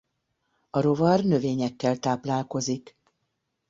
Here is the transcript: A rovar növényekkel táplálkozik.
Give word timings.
A 0.69 0.81
rovar 0.81 1.23
növényekkel 1.23 1.97
táplálkozik. 1.97 2.97